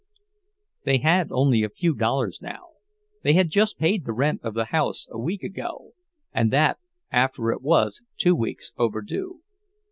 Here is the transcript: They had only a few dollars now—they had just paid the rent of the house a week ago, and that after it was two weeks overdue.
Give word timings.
They 0.83 0.97
had 0.97 1.31
only 1.31 1.61
a 1.61 1.69
few 1.69 1.93
dollars 1.93 2.41
now—they 2.41 3.33
had 3.33 3.51
just 3.51 3.77
paid 3.77 4.03
the 4.03 4.13
rent 4.13 4.41
of 4.43 4.55
the 4.55 4.65
house 4.65 5.07
a 5.11 5.19
week 5.19 5.43
ago, 5.43 5.91
and 6.33 6.51
that 6.51 6.79
after 7.11 7.51
it 7.51 7.61
was 7.61 8.01
two 8.17 8.35
weeks 8.35 8.71
overdue. 8.79 9.41